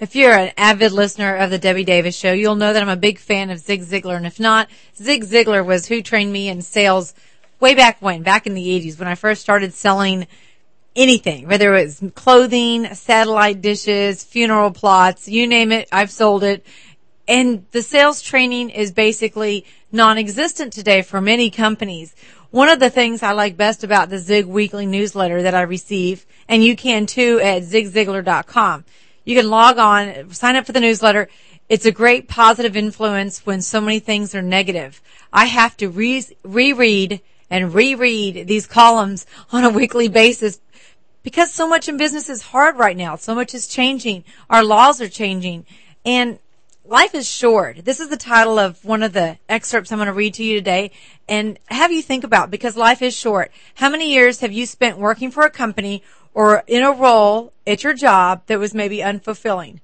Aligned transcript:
If 0.00 0.16
you're 0.16 0.32
an 0.32 0.52
avid 0.56 0.92
listener 0.92 1.36
of 1.36 1.50
the 1.50 1.58
Debbie 1.58 1.84
Davis 1.84 2.16
show, 2.16 2.32
you'll 2.32 2.54
know 2.54 2.72
that 2.72 2.80
I'm 2.80 2.88
a 2.88 2.96
big 2.96 3.18
fan 3.18 3.50
of 3.50 3.58
Zig 3.58 3.82
Ziglar. 3.82 4.16
And 4.16 4.26
if 4.26 4.40
not, 4.40 4.70
Zig 4.96 5.24
Ziglar 5.24 5.62
was 5.62 5.84
who 5.84 6.00
trained 6.00 6.32
me 6.32 6.48
in 6.48 6.62
sales 6.62 7.12
way 7.60 7.74
back 7.74 8.00
when, 8.00 8.22
back 8.22 8.46
in 8.46 8.54
the 8.54 8.66
80s 8.66 8.98
when 8.98 9.08
I 9.08 9.14
first 9.14 9.42
started 9.42 9.74
selling 9.74 10.26
anything, 10.96 11.46
whether 11.46 11.76
it 11.76 11.84
was 11.84 12.02
clothing, 12.14 12.94
satellite 12.94 13.60
dishes, 13.60 14.24
funeral 14.24 14.70
plots, 14.70 15.28
you 15.28 15.46
name 15.46 15.70
it, 15.70 15.86
I've 15.92 16.10
sold 16.10 16.44
it. 16.44 16.64
And 17.28 17.66
the 17.72 17.82
sales 17.82 18.22
training 18.22 18.70
is 18.70 18.92
basically 18.92 19.66
non-existent 19.92 20.72
today 20.72 21.02
for 21.02 21.20
many 21.20 21.50
companies. 21.50 22.16
One 22.50 22.70
of 22.70 22.80
the 22.80 22.88
things 22.88 23.22
I 23.22 23.32
like 23.32 23.58
best 23.58 23.84
about 23.84 24.08
the 24.08 24.18
Zig 24.18 24.46
weekly 24.46 24.86
newsletter 24.86 25.42
that 25.42 25.54
I 25.54 25.60
receive, 25.60 26.24
and 26.48 26.64
you 26.64 26.74
can 26.74 27.04
too 27.04 27.38
at 27.40 27.64
zigziglar.com. 27.64 28.86
You 29.24 29.36
can 29.36 29.50
log 29.50 29.78
on, 29.78 30.32
sign 30.32 30.56
up 30.56 30.66
for 30.66 30.72
the 30.72 30.80
newsletter. 30.80 31.28
It's 31.68 31.86
a 31.86 31.92
great 31.92 32.28
positive 32.28 32.76
influence 32.76 33.46
when 33.46 33.62
so 33.62 33.80
many 33.80 34.00
things 34.00 34.34
are 34.34 34.42
negative. 34.42 35.00
I 35.32 35.46
have 35.46 35.76
to 35.78 35.88
re- 35.88 36.26
reread 36.42 37.20
and 37.48 37.74
reread 37.74 38.46
these 38.46 38.66
columns 38.66 39.26
on 39.52 39.64
a 39.64 39.70
weekly 39.70 40.08
basis 40.08 40.60
because 41.22 41.52
so 41.52 41.68
much 41.68 41.88
in 41.88 41.96
business 41.96 42.28
is 42.28 42.42
hard 42.42 42.78
right 42.78 42.96
now. 42.96 43.16
So 43.16 43.34
much 43.34 43.54
is 43.54 43.66
changing. 43.66 44.24
Our 44.48 44.64
laws 44.64 45.00
are 45.00 45.08
changing 45.08 45.66
and 46.04 46.38
life 46.90 47.14
is 47.14 47.30
short. 47.30 47.84
This 47.84 48.00
is 48.00 48.08
the 48.08 48.16
title 48.16 48.58
of 48.58 48.84
one 48.84 49.04
of 49.04 49.12
the 49.12 49.38
excerpts 49.48 49.92
I'm 49.92 49.98
going 49.98 50.06
to 50.06 50.12
read 50.12 50.34
to 50.34 50.44
you 50.44 50.56
today 50.56 50.90
and 51.28 51.56
have 51.68 51.92
you 51.92 52.02
think 52.02 52.24
about 52.24 52.50
because 52.50 52.76
life 52.76 53.00
is 53.00 53.16
short. 53.16 53.52
How 53.76 53.88
many 53.88 54.12
years 54.12 54.40
have 54.40 54.50
you 54.50 54.66
spent 54.66 54.98
working 54.98 55.30
for 55.30 55.44
a 55.44 55.50
company 55.50 56.02
or 56.34 56.64
in 56.66 56.82
a 56.82 56.90
role 56.90 57.52
at 57.64 57.84
your 57.84 57.94
job 57.94 58.42
that 58.46 58.58
was 58.58 58.74
maybe 58.74 58.98
unfulfilling? 58.98 59.78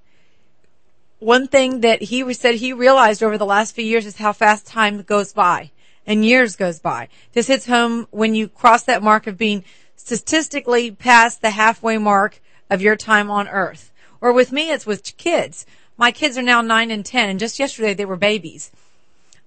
One 1.20 1.46
thing 1.46 1.80
that 1.82 2.02
he 2.02 2.34
said 2.34 2.56
he 2.56 2.72
realized 2.72 3.22
over 3.22 3.38
the 3.38 3.46
last 3.46 3.76
few 3.76 3.84
years 3.84 4.04
is 4.04 4.16
how 4.16 4.32
fast 4.32 4.66
time 4.66 5.00
goes 5.02 5.32
by 5.32 5.70
and 6.08 6.24
years 6.24 6.56
goes 6.56 6.80
by. 6.80 7.08
This 7.34 7.46
hits 7.46 7.66
home 7.66 8.08
when 8.10 8.34
you 8.34 8.48
cross 8.48 8.82
that 8.82 9.02
mark 9.02 9.28
of 9.28 9.38
being 9.38 9.62
statistically 9.94 10.90
past 10.90 11.40
the 11.40 11.50
halfway 11.50 11.98
mark 11.98 12.42
of 12.68 12.82
your 12.82 12.96
time 12.96 13.30
on 13.30 13.46
earth. 13.46 13.92
Or 14.20 14.32
with 14.32 14.50
me, 14.50 14.72
it's 14.72 14.86
with 14.86 15.16
kids. 15.16 15.66
My 15.98 16.10
kids 16.10 16.36
are 16.36 16.42
now 16.42 16.60
nine 16.60 16.90
and 16.90 17.04
10 17.04 17.30
and 17.30 17.38
just 17.38 17.58
yesterday 17.58 17.94
they 17.94 18.04
were 18.04 18.16
babies. 18.16 18.70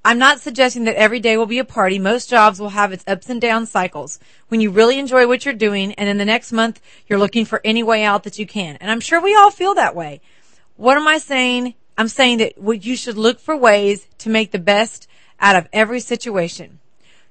I'm 0.04 0.18
not 0.18 0.40
suggesting 0.40 0.86
that 0.86 0.96
every 0.96 1.20
day 1.20 1.38
will 1.38 1.46
be 1.46 1.60
a 1.60 1.66
party. 1.66 2.00
Most 2.00 2.30
jobs 2.30 2.60
will 2.60 2.70
have 2.70 2.92
its 2.92 3.04
ups 3.06 3.30
and 3.30 3.40
down 3.40 3.66
cycles 3.66 4.20
when 4.48 4.62
you 4.62 4.72
really 4.72 4.98
enjoy 4.98 5.28
what 5.28 5.46
you're 5.46 5.54
doing 5.54 5.94
and 5.94 6.08
then 6.08 6.18
the 6.18 6.26
next 6.26 6.52
month 6.52 6.82
you're 7.08 7.20
looking 7.20 7.46
for 7.46 7.62
any 7.64 7.84
way 7.84 8.04
out 8.04 8.24
that 8.24 8.40
you 8.40 8.48
can. 8.48 8.78
And 8.78 8.90
I'm 8.90 9.02
sure 9.02 9.22
we 9.22 9.36
all 9.36 9.52
feel 9.52 9.76
that 9.76 9.96
way. 9.96 10.22
What 10.76 10.98
am 10.98 11.08
I 11.08 11.18
saying? 11.18 11.76
I'm 11.98 12.08
saying 12.08 12.38
that 12.38 12.54
you 12.84 12.96
should 12.96 13.18
look 13.18 13.40
for 13.40 13.56
ways 13.56 14.08
to 14.20 14.30
make 14.30 14.52
the 14.52 14.58
best 14.60 15.08
out 15.40 15.56
of 15.56 15.68
every 15.74 16.00
situation. 16.00 16.80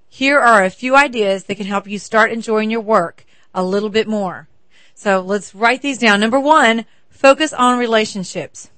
Here 0.09 0.39
are 0.39 0.63
a 0.63 0.71
few 0.71 0.95
ideas 0.95 1.45
that 1.45 1.57
can 1.57 1.67
help 1.67 1.89
you 1.89 1.99
start 1.99 2.31
enjoying 2.31 2.71
your 2.71 2.83
work 2.83 3.25
a 3.55 3.65
little 3.65 3.91
bit 3.91 4.07
more. 4.07 4.47
So 4.95 5.21
let's 5.21 5.55
write 5.55 5.83
these 5.83 5.99
down. 5.99 6.21
Number 6.21 6.39
one, 6.39 6.85
focus 7.09 7.53
on 7.53 7.79
relationships. 7.79 8.71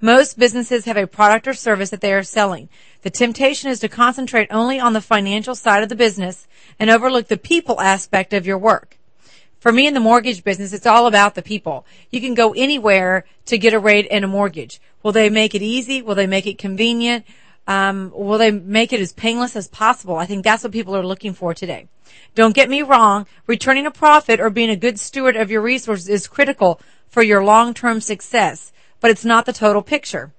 Most 0.00 0.38
businesses 0.38 0.84
have 0.84 0.98
a 0.98 1.06
product 1.06 1.48
or 1.48 1.54
service 1.54 1.90
that 1.90 2.02
they 2.02 2.12
are 2.12 2.22
selling. 2.22 2.68
The 3.02 3.10
temptation 3.10 3.70
is 3.70 3.80
to 3.80 3.88
concentrate 3.88 4.48
only 4.50 4.78
on 4.78 4.92
the 4.92 5.00
financial 5.00 5.54
side 5.54 5.82
of 5.82 5.88
the 5.88 5.96
business 5.96 6.46
and 6.78 6.90
overlook 6.90 7.28
the 7.28 7.38
people 7.38 7.80
aspect 7.80 8.34
of 8.34 8.46
your 8.46 8.58
work. 8.58 8.98
For 9.58 9.72
me 9.72 9.86
in 9.86 9.94
the 9.94 10.00
mortgage 10.00 10.44
business, 10.44 10.74
it's 10.74 10.86
all 10.86 11.06
about 11.06 11.34
the 11.34 11.42
people. 11.42 11.86
You 12.10 12.20
can 12.20 12.34
go 12.34 12.52
anywhere 12.52 13.24
to 13.46 13.56
get 13.56 13.72
a 13.72 13.78
rate 13.78 14.06
and 14.10 14.24
a 14.24 14.28
mortgage. 14.28 14.80
Will 15.02 15.12
they 15.12 15.30
make 15.30 15.54
it 15.54 15.62
easy? 15.62 16.02
Will 16.02 16.14
they 16.14 16.26
make 16.26 16.46
it 16.46 16.58
convenient? 16.58 17.24
Um, 17.66 18.12
will 18.14 18.38
they 18.38 18.50
make 18.50 18.92
it 18.92 19.00
as 19.00 19.12
painless 19.12 19.56
as 19.56 19.66
possible? 19.66 20.16
I 20.16 20.26
think 20.26 20.44
that's 20.44 20.62
what 20.62 20.72
people 20.72 20.94
are 20.94 21.06
looking 21.06 21.32
for 21.32 21.54
today. 21.54 21.88
Don't 22.34 22.54
get 22.54 22.68
me 22.68 22.82
wrong. 22.82 23.26
Returning 23.46 23.86
a 23.86 23.90
profit 23.90 24.40
or 24.40 24.50
being 24.50 24.70
a 24.70 24.76
good 24.76 25.00
steward 25.00 25.36
of 25.36 25.50
your 25.50 25.62
resources 25.62 26.08
is 26.08 26.28
critical 26.28 26.80
for 27.08 27.22
your 27.22 27.42
long-term 27.42 28.00
success, 28.02 28.72
but 29.00 29.10
it's 29.10 29.24
not 29.24 29.46
the 29.46 29.52
total 29.52 29.82
picture. 29.82 30.32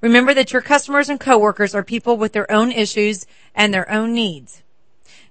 Remember 0.00 0.34
that 0.34 0.52
your 0.52 0.62
customers 0.62 1.08
and 1.08 1.20
coworkers 1.20 1.74
are 1.74 1.84
people 1.84 2.16
with 2.16 2.32
their 2.32 2.50
own 2.50 2.72
issues 2.72 3.26
and 3.54 3.72
their 3.72 3.90
own 3.90 4.12
needs. 4.12 4.62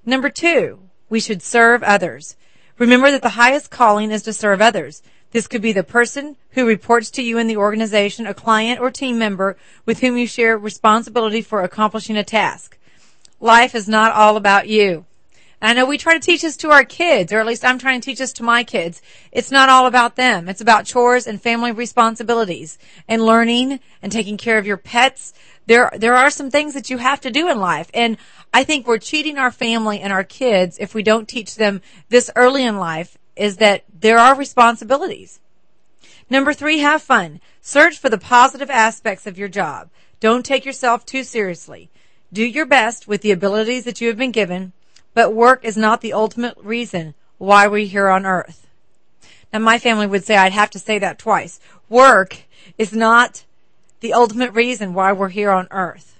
Number 0.05 0.29
two, 0.29 0.79
we 1.09 1.19
should 1.19 1.41
serve 1.41 1.83
others. 1.83 2.37
Remember 2.77 3.11
that 3.11 3.21
the 3.21 3.29
highest 3.29 3.69
calling 3.69 4.11
is 4.11 4.23
to 4.23 4.33
serve 4.33 4.61
others. 4.61 5.03
This 5.31 5.47
could 5.47 5.61
be 5.61 5.73
the 5.73 5.83
person 5.83 6.37
who 6.51 6.65
reports 6.65 7.11
to 7.11 7.21
you 7.21 7.37
in 7.37 7.47
the 7.47 7.57
organization, 7.57 8.25
a 8.25 8.33
client 8.33 8.79
or 8.79 8.91
team 8.91 9.19
member 9.19 9.57
with 9.85 9.99
whom 9.99 10.17
you 10.17 10.25
share 10.25 10.57
responsibility 10.57 11.41
for 11.41 11.61
accomplishing 11.61 12.17
a 12.17 12.23
task. 12.23 12.77
Life 13.39 13.75
is 13.75 13.87
not 13.87 14.13
all 14.13 14.37
about 14.37 14.67
you. 14.67 15.05
I 15.63 15.73
know 15.73 15.85
we 15.85 15.99
try 15.99 16.13
to 16.13 16.19
teach 16.19 16.41
this 16.41 16.57
to 16.57 16.71
our 16.71 16.83
kids, 16.83 17.31
or 17.31 17.39
at 17.39 17.45
least 17.45 17.63
I'm 17.63 17.77
trying 17.77 18.01
to 18.01 18.05
teach 18.05 18.17
this 18.17 18.33
to 18.33 18.43
my 18.43 18.63
kids. 18.63 18.99
It's 19.31 19.51
not 19.51 19.69
all 19.69 19.85
about 19.85 20.15
them. 20.15 20.49
It's 20.49 20.61
about 20.61 20.85
chores 20.85 21.27
and 21.27 21.39
family 21.39 21.71
responsibilities 21.71 22.79
and 23.07 23.23
learning 23.23 23.79
and 24.01 24.11
taking 24.11 24.37
care 24.37 24.57
of 24.57 24.65
your 24.65 24.77
pets. 24.77 25.33
There, 25.67 25.91
there 25.95 26.15
are 26.15 26.31
some 26.31 26.49
things 26.49 26.73
that 26.73 26.89
you 26.89 26.97
have 26.97 27.21
to 27.21 27.29
do 27.29 27.47
in 27.47 27.59
life. 27.59 27.91
And 27.93 28.17
I 28.51 28.63
think 28.63 28.87
we're 28.87 28.97
cheating 28.97 29.37
our 29.37 29.51
family 29.51 29.99
and 29.99 30.11
our 30.11 30.23
kids 30.23 30.77
if 30.79 30.95
we 30.95 31.03
don't 31.03 31.27
teach 31.27 31.55
them 31.55 31.81
this 32.09 32.31
early 32.35 32.65
in 32.65 32.77
life 32.77 33.19
is 33.35 33.57
that 33.57 33.83
there 33.93 34.17
are 34.17 34.35
responsibilities. 34.35 35.39
Number 36.27 36.53
three, 36.53 36.79
have 36.79 37.03
fun. 37.03 37.39
Search 37.61 37.99
for 37.99 38.09
the 38.09 38.17
positive 38.17 38.71
aspects 38.71 39.27
of 39.27 39.37
your 39.37 39.47
job. 39.47 39.89
Don't 40.19 40.45
take 40.45 40.65
yourself 40.65 41.05
too 41.05 41.23
seriously. 41.23 41.91
Do 42.33 42.43
your 42.43 42.65
best 42.65 43.07
with 43.07 43.21
the 43.21 43.31
abilities 43.31 43.83
that 43.83 44.01
you 44.01 44.07
have 44.07 44.17
been 44.17 44.31
given, 44.31 44.73
but 45.13 45.33
work 45.33 45.63
is 45.63 45.77
not 45.77 46.01
the 46.01 46.13
ultimate 46.13 46.57
reason 46.57 47.13
why 47.37 47.67
we're 47.67 47.85
here 47.85 48.07
on 48.07 48.25
earth. 48.25 48.67
Now 49.51 49.59
my 49.59 49.79
family 49.79 50.07
would 50.07 50.23
say 50.23 50.37
I'd 50.37 50.53
have 50.53 50.69
to 50.71 50.79
say 50.79 50.99
that 50.99 51.19
twice. 51.19 51.59
Work 51.89 52.43
is 52.77 52.93
not 52.93 53.43
the 53.99 54.13
ultimate 54.13 54.53
reason 54.53 54.93
why 54.93 55.11
we're 55.11 55.29
here 55.29 55.51
on 55.51 55.67
earth. 55.71 56.19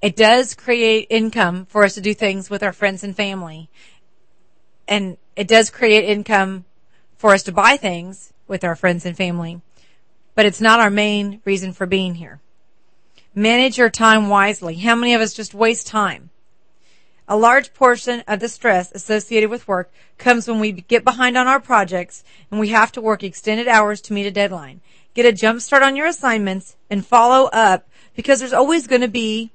It 0.00 0.16
does 0.16 0.54
create 0.54 1.06
income 1.10 1.66
for 1.66 1.84
us 1.84 1.94
to 1.94 2.00
do 2.00 2.12
things 2.12 2.50
with 2.50 2.62
our 2.62 2.72
friends 2.72 3.04
and 3.04 3.14
family. 3.14 3.68
And 4.88 5.16
it 5.36 5.46
does 5.46 5.70
create 5.70 6.04
income 6.04 6.64
for 7.16 7.32
us 7.32 7.44
to 7.44 7.52
buy 7.52 7.76
things 7.76 8.32
with 8.48 8.64
our 8.64 8.74
friends 8.74 9.06
and 9.06 9.16
family, 9.16 9.60
but 10.34 10.44
it's 10.44 10.60
not 10.60 10.80
our 10.80 10.90
main 10.90 11.40
reason 11.44 11.72
for 11.72 11.86
being 11.86 12.16
here. 12.16 12.40
Manage 13.34 13.78
your 13.78 13.90
time 13.90 14.28
wisely. 14.28 14.74
How 14.74 14.96
many 14.96 15.14
of 15.14 15.20
us 15.20 15.32
just 15.32 15.54
waste 15.54 15.86
time? 15.86 16.30
A 17.32 17.36
large 17.42 17.72
portion 17.72 18.22
of 18.28 18.40
the 18.40 18.48
stress 18.50 18.92
associated 18.92 19.48
with 19.48 19.66
work 19.66 19.90
comes 20.18 20.46
when 20.46 20.60
we 20.60 20.70
get 20.70 21.02
behind 21.02 21.38
on 21.38 21.46
our 21.46 21.60
projects 21.60 22.22
and 22.50 22.60
we 22.60 22.68
have 22.68 22.92
to 22.92 23.00
work 23.00 23.24
extended 23.24 23.66
hours 23.66 24.02
to 24.02 24.12
meet 24.12 24.26
a 24.26 24.30
deadline. 24.30 24.82
Get 25.14 25.24
a 25.24 25.32
jump 25.32 25.62
start 25.62 25.82
on 25.82 25.96
your 25.96 26.04
assignments 26.04 26.76
and 26.90 27.06
follow 27.06 27.46
up 27.46 27.88
because 28.14 28.40
there's 28.40 28.52
always 28.52 28.86
going 28.86 29.00
to 29.00 29.08
be 29.08 29.50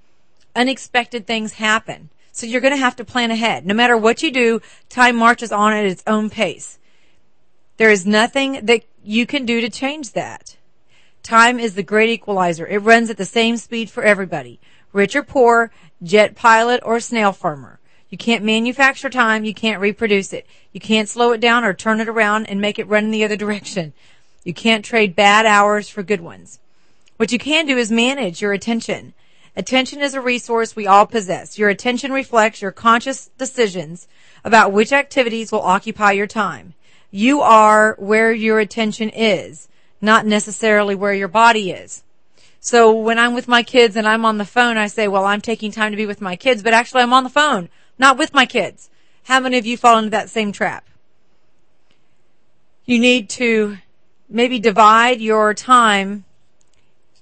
unexpected 0.56 1.28
things 1.28 1.54
happen. 1.54 2.10
So 2.32 2.48
you're 2.48 2.62
going 2.62 2.74
to 2.74 2.80
have 2.80 2.96
to 2.96 3.06
plan 3.06 3.30
ahead. 3.30 3.64
No 3.64 3.76
matter 3.76 3.96
what 3.96 4.24
you 4.24 4.32
do, 4.32 4.60
time 4.90 5.16
marches 5.16 5.52
on 5.52 5.74
at 5.74 5.86
its 5.86 6.02
own 6.08 6.32
pace. 6.32 6.80
There 7.78 7.92
is 7.92 8.08
nothing 8.08 8.66
that 8.66 8.86
you 9.04 9.28
can 9.28 9.46
do 9.46 9.62
to 9.62 9.70
change 9.70 10.14
that. 10.14 10.58
Time 11.22 11.60
is 11.60 11.76
the 11.76 11.84
great 11.84 12.10
equalizer. 12.10 12.66
It 12.66 12.80
runs 12.80 13.12
at 13.12 13.18
the 13.18 13.26
same 13.26 13.56
speed 13.58 13.92
for 13.92 14.02
everybody. 14.02 14.60
Rich 14.98 15.16
or 15.16 15.22
poor, 15.22 15.70
jet 16.02 16.34
pilot 16.34 16.82
or 16.84 17.00
snail 17.00 17.32
farmer. 17.32 17.80
You 18.10 18.18
can't 18.18 18.44
manufacture 18.44 19.12
time. 19.12 19.46
You 19.46 19.54
can't 19.54 19.80
reproduce 19.80 20.34
it. 20.34 20.48
You 20.74 20.80
can't 20.80 21.08
slow 21.08 21.34
it 21.34 21.40
down 21.40 21.64
or 21.64 21.76
turn 21.76 22.00
it 22.00 22.10
around 22.10 22.48
and 22.48 22.60
make 22.60 22.80
it 22.80 22.88
run 22.88 23.04
in 23.06 23.12
the 23.12 23.24
other 23.24 23.36
direction. 23.46 23.94
You 24.44 24.56
can't 24.56 24.84
trade 24.84 25.16
bad 25.16 25.46
hours 25.46 25.88
for 25.88 26.02
good 26.02 26.22
ones. 26.22 26.58
What 27.18 27.32
you 27.32 27.38
can 27.38 27.68
do 27.68 27.78
is 27.78 27.92
manage 27.92 28.42
your 28.42 28.54
attention. 28.54 29.14
Attention 29.56 30.02
is 30.02 30.16
a 30.16 30.22
resource 30.22 30.76
we 30.76 30.88
all 30.88 31.06
possess. 31.06 31.60
Your 31.60 31.70
attention 31.70 32.12
reflects 32.12 32.64
your 32.64 32.72
conscious 32.72 33.30
decisions 33.38 34.08
about 34.44 34.72
which 34.72 34.92
activities 34.92 35.52
will 35.52 35.62
occupy 35.62 36.14
your 36.14 36.26
time. 36.26 36.74
You 37.12 37.42
are 37.42 37.96
where 38.00 38.32
your 38.32 38.60
attention 38.60 39.12
is, 39.12 39.68
not 40.02 40.26
necessarily 40.26 40.96
where 40.96 41.14
your 41.14 41.28
body 41.28 41.70
is. 41.70 42.02
So 42.60 42.92
when 42.92 43.20
I'm 43.20 43.34
with 43.34 43.48
my 43.48 43.64
kids 43.64 43.96
and 43.96 44.08
I'm 44.08 44.26
on 44.26 44.38
the 44.38 44.46
phone, 44.46 44.78
I 44.78 44.88
say, 44.88 45.08
well, 45.08 45.26
I'm 45.26 45.42
taking 45.42 45.72
time 45.72 45.92
to 45.92 45.98
be 45.98 46.06
with 46.06 46.22
my 46.22 46.36
kids, 46.36 46.64
but 46.64 46.74
actually 46.74 47.02
I'm 47.02 47.14
on 47.14 47.24
the 47.24 47.30
phone, 47.30 47.70
not 47.98 48.18
with 48.18 48.34
my 48.34 48.46
kids. 48.46 48.90
How 49.24 49.40
many 49.40 49.58
of 49.58 49.66
you 49.66 49.78
fall 49.78 49.98
into 49.98 50.10
that 50.12 50.30
same 50.30 50.52
trap? 50.52 50.86
You 52.86 53.00
need 53.00 53.30
to 53.32 53.78
maybe 54.30 54.60
divide 54.60 55.22
your 55.22 55.54
time 55.54 56.26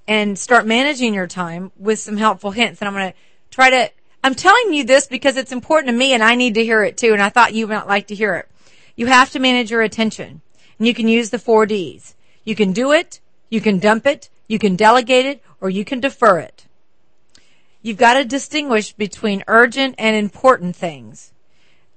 and 0.07 0.37
start 0.37 0.65
managing 0.65 1.13
your 1.13 1.27
time 1.27 1.71
with 1.77 1.99
some 1.99 2.17
helpful 2.17 2.51
hints. 2.51 2.81
And 2.81 2.87
I'm 2.87 2.93
going 2.93 3.11
to 3.11 3.17
try 3.49 3.69
to, 3.71 3.91
I'm 4.23 4.35
telling 4.35 4.73
you 4.73 4.83
this 4.83 5.07
because 5.07 5.37
it's 5.37 5.51
important 5.51 5.91
to 5.91 5.97
me 5.97 6.13
and 6.13 6.23
I 6.23 6.35
need 6.35 6.53
to 6.55 6.63
hear 6.63 6.83
it 6.83 6.97
too. 6.97 7.13
And 7.13 7.21
I 7.21 7.29
thought 7.29 7.53
you 7.53 7.67
might 7.67 7.87
like 7.87 8.07
to 8.07 8.15
hear 8.15 8.35
it. 8.35 8.47
You 8.95 9.07
have 9.07 9.31
to 9.31 9.39
manage 9.39 9.71
your 9.71 9.81
attention 9.81 10.41
and 10.77 10.87
you 10.87 10.93
can 10.93 11.07
use 11.07 11.29
the 11.29 11.39
four 11.39 11.65
D's. 11.65 12.15
You 12.43 12.55
can 12.55 12.73
do 12.73 12.91
it, 12.91 13.19
You 13.49 13.61
can 13.61 13.79
dump 13.79 14.05
it, 14.05 14.29
you 14.47 14.59
can 14.59 14.75
delegate 14.75 15.25
it, 15.25 15.43
or 15.59 15.69
you 15.69 15.85
can 15.85 15.99
defer 15.99 16.39
it. 16.39 16.65
You've 17.81 17.97
got 17.97 18.15
to 18.15 18.25
distinguish 18.25 18.93
between 18.93 19.43
urgent 19.47 19.95
and 19.97 20.15
important 20.15 20.75
things. 20.75 21.31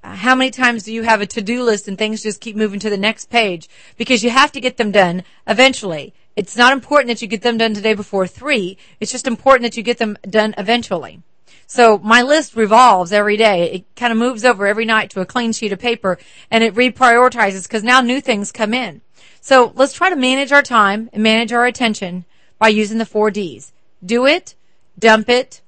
How 0.02 0.34
many 0.34 0.50
times 0.50 0.84
do 0.84 0.92
you 0.92 1.02
have 1.02 1.20
a 1.20 1.26
to-do 1.26 1.62
list 1.62 1.88
and 1.88 1.98
things 1.98 2.22
just 2.22 2.40
keep 2.40 2.56
moving 2.56 2.78
to 2.80 2.90
the 2.90 2.96
next 2.96 3.30
page? 3.30 3.68
Because 3.96 4.22
you 4.22 4.30
have 4.30 4.52
to 4.52 4.60
get 4.60 4.76
them 4.76 4.90
done 4.90 5.24
eventually. 5.46 6.14
It's 6.36 6.56
not 6.56 6.72
important 6.72 7.08
that 7.08 7.20
you 7.20 7.28
get 7.28 7.42
them 7.42 7.58
done 7.58 7.74
today 7.74 7.94
before 7.94 8.26
three. 8.26 8.78
It's 9.00 9.10
just 9.10 9.26
important 9.26 9.62
that 9.62 9.76
you 9.76 9.82
get 9.82 9.98
them 9.98 10.16
done 10.28 10.54
eventually. 10.56 11.22
So 11.66 11.98
my 11.98 12.22
list 12.22 12.54
revolves 12.54 13.12
every 13.12 13.36
day. 13.36 13.70
It 13.72 13.96
kind 13.96 14.12
of 14.12 14.18
moves 14.18 14.44
over 14.44 14.66
every 14.66 14.84
night 14.84 15.10
to 15.10 15.20
a 15.20 15.26
clean 15.26 15.52
sheet 15.52 15.72
of 15.72 15.78
paper 15.78 16.18
and 16.50 16.62
it 16.62 16.74
reprioritizes 16.74 17.64
because 17.64 17.82
now 17.82 18.00
new 18.00 18.20
things 18.20 18.52
come 18.52 18.72
in. 18.72 19.00
So 19.40 19.72
let's 19.74 19.92
try 19.92 20.10
to 20.10 20.16
manage 20.16 20.52
our 20.52 20.62
time 20.62 21.10
and 21.12 21.22
manage 21.22 21.52
our 21.52 21.66
attention 21.66 22.24
by 22.58 22.68
using 22.68 22.98
the 22.98 23.06
four 23.06 23.30
D's. 23.30 23.72
Do 24.04 24.26
it, 24.26 24.54
dump 24.98 25.28
it, 25.28 25.60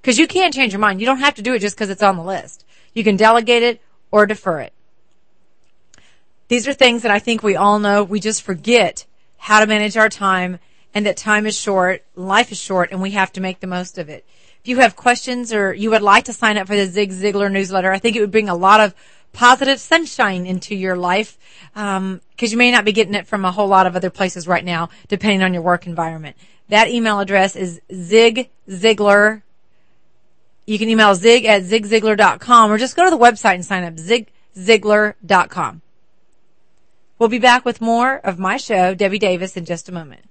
because 0.00 0.18
you 0.18 0.26
can't 0.26 0.54
change 0.54 0.72
your 0.72 0.80
mind. 0.80 1.00
You 1.00 1.06
don't 1.06 1.18
have 1.18 1.34
to 1.36 1.42
do 1.42 1.54
it 1.54 1.60
just 1.60 1.76
because 1.76 1.90
it's 1.90 2.02
on 2.02 2.16
the 2.16 2.22
list. 2.22 2.64
You 2.94 3.04
can 3.04 3.16
delegate 3.16 3.62
it 3.62 3.80
or 4.10 4.26
defer 4.26 4.60
it. 4.60 4.72
These 6.48 6.66
are 6.66 6.72
things 6.72 7.02
that 7.02 7.10
I 7.10 7.18
think 7.18 7.42
we 7.42 7.56
all 7.56 7.78
know. 7.78 8.02
We 8.02 8.20
just 8.20 8.42
forget 8.42 9.04
how 9.36 9.60
to 9.60 9.66
manage 9.66 9.96
our 9.96 10.08
time 10.08 10.58
and 10.94 11.06
that 11.06 11.16
time 11.16 11.46
is 11.46 11.58
short, 11.58 12.02
life 12.16 12.50
is 12.50 12.58
short, 12.58 12.90
and 12.90 13.00
we 13.00 13.10
have 13.12 13.32
to 13.32 13.40
make 13.40 13.60
the 13.60 13.66
most 13.66 13.98
of 13.98 14.08
it. 14.08 14.24
If 14.62 14.68
you 14.68 14.78
have 14.78 14.96
questions 14.96 15.52
or 15.52 15.72
you 15.72 15.90
would 15.90 16.02
like 16.02 16.24
to 16.24 16.32
sign 16.32 16.56
up 16.56 16.66
for 16.66 16.76
the 16.76 16.86
Zig 16.86 17.10
Ziglar 17.12 17.52
newsletter, 17.52 17.92
I 17.92 17.98
think 17.98 18.16
it 18.16 18.20
would 18.20 18.32
bring 18.32 18.48
a 18.48 18.54
lot 18.54 18.80
of 18.80 18.94
positive 19.38 19.78
sunshine 19.78 20.44
into 20.46 20.74
your 20.74 20.96
life 20.96 21.38
because 21.72 21.96
um, 21.96 22.20
you 22.40 22.56
may 22.56 22.72
not 22.72 22.84
be 22.84 22.90
getting 22.90 23.14
it 23.14 23.24
from 23.24 23.44
a 23.44 23.52
whole 23.52 23.68
lot 23.68 23.86
of 23.86 23.94
other 23.94 24.10
places 24.10 24.48
right 24.48 24.64
now, 24.64 24.88
depending 25.06 25.44
on 25.44 25.54
your 25.54 25.62
work 25.62 25.86
environment. 25.86 26.36
That 26.70 26.88
email 26.88 27.20
address 27.20 27.54
is 27.54 27.80
Zig 27.94 28.50
Ziglar. 28.68 29.42
You 30.66 30.76
can 30.76 30.88
email 30.88 31.14
zig 31.14 31.44
at 31.44 31.62
zigziglar.com 31.62 32.72
or 32.72 32.78
just 32.78 32.96
go 32.96 33.04
to 33.04 33.10
the 33.10 33.16
website 33.16 33.54
and 33.54 33.64
sign 33.64 33.84
up, 33.84 33.94
zigziglar.com. 33.94 35.82
We'll 37.20 37.28
be 37.28 37.38
back 37.38 37.64
with 37.64 37.80
more 37.80 38.16
of 38.16 38.40
my 38.40 38.56
show, 38.56 38.92
Debbie 38.92 39.20
Davis, 39.20 39.56
in 39.56 39.64
just 39.64 39.88
a 39.88 39.92
moment. 39.92 40.27